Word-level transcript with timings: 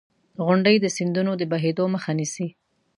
•غونډۍ 0.45 0.75
د 0.81 0.85
سیندونو 0.97 1.31
د 1.37 1.43
بهېدو 1.51 1.83
مخه 1.95 2.11
نیسي. 2.19 2.47